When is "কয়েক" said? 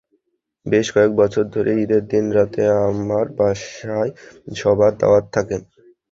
0.93-1.11